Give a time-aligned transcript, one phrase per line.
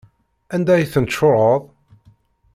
[0.55, 1.63] Anda ay ten-tcuṛɛeḍ?